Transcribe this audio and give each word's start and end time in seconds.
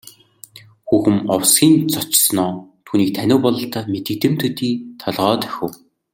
Хүүхэн 0.87 1.17
овсхийн 1.35 1.75
цочсоноо 1.93 2.51
түүнийг 2.85 3.09
танив 3.17 3.37
бололтой 3.43 3.83
мэдэгдэм 3.93 4.33
төдий 4.41 4.73
толгой 5.01 5.35
дохив. 5.43 5.71